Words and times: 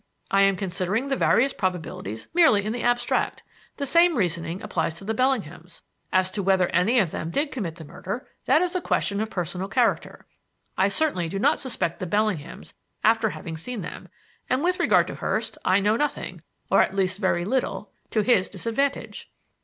I 0.31 0.41
am 0.41 0.55
considering 0.55 1.09
the 1.09 1.15
various 1.15 1.53
probabilities 1.53 2.27
merely 2.33 2.65
in 2.65 2.73
the 2.73 2.81
abstract. 2.81 3.43
The 3.77 3.85
same 3.85 4.15
reasoning 4.17 4.63
applies 4.63 4.95
to 4.95 5.03
the 5.05 5.13
Bellinghams. 5.13 5.83
As 6.11 6.31
to 6.31 6.41
whether 6.41 6.69
any 6.69 6.97
of 6.97 7.11
them 7.11 7.29
did 7.29 7.51
commit 7.51 7.75
the 7.75 7.85
murder, 7.85 8.27
that 8.45 8.63
is 8.63 8.73
a 8.75 8.81
question 8.81 9.21
of 9.21 9.29
personal 9.29 9.67
character. 9.67 10.25
I 10.75 10.87
certainly 10.87 11.29
do 11.29 11.37
not 11.37 11.59
suspect 11.59 11.99
the 11.99 12.07
Bellinghams 12.07 12.73
after 13.03 13.29
having 13.29 13.57
seen 13.57 13.81
them, 13.83 14.09
and 14.49 14.63
with 14.63 14.79
regard 14.79 15.05
to 15.05 15.13
Hurst, 15.13 15.55
I 15.63 15.79
know 15.79 15.95
nothing, 15.95 16.41
or 16.71 16.81
at 16.81 16.95
least 16.95 17.19
very 17.19 17.45
little, 17.45 17.91
to 18.09 18.21
his 18.23 18.49
disadvantage." 18.49 19.29